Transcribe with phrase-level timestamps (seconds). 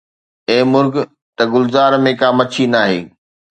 [0.49, 0.93] اي مرغ!
[1.35, 2.99] ته گلزار ۾ ڪا مڇي ناهي